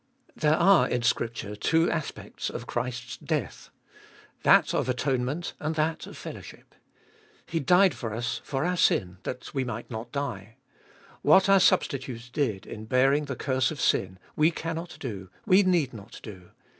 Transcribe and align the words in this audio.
3. 0.29 0.33
There 0.49 0.55
are 0.57 0.87
in 0.89 1.03
Scripture 1.03 1.55
two 1.55 1.87
aspects 1.91 2.49
of 2.49 2.65
Christ's 2.65 3.17
death—that 3.17 4.73
of 4.73 4.89
atonement 4.89 5.53
and 5.59 5.75
that 5.75 6.07
of 6.07 6.17
fellow 6.17 6.41
ship. 6.41 6.73
He 7.45 7.59
died 7.59 7.93
for 7.93 8.11
us, 8.11 8.41
for 8.43 8.65
our 8.65 8.77
sin, 8.77 9.19
that 9.25 9.53
we 9.53 9.63
might 9.63 9.91
not 9.91 10.11
die. 10.11 10.55
What 11.21 11.47
our 11.47 11.59
Substitute 11.59 12.31
did 12.33 12.65
in 12.65 12.85
bearing 12.85 13.25
the 13.25 13.35
curse 13.35 13.69
of 13.69 13.79
sin, 13.79 14.17
we 14.35 14.49
cannot 14.49 14.97
do, 14.99 15.29
we 15.45 15.61
need 15.61 15.93
not 15.93 16.19
do. 16.23 16.49